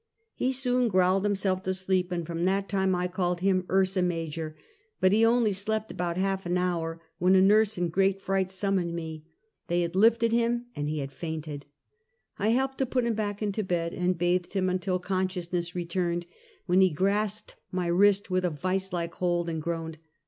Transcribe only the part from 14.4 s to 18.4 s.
him until consciousness returned, when he grapsed my wrist